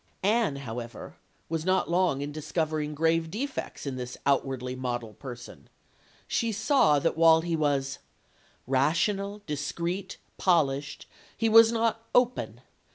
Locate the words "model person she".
4.75-6.51